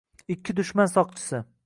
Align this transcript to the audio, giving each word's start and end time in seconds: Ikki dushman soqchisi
Ikki 0.35 0.55
dushman 0.61 0.89
soqchisi 0.95 1.43